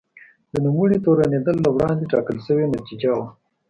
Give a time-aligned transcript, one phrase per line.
[0.51, 3.27] د نوموړي تورنېدل له وړاندې ټاکل شوې نتیجه وه.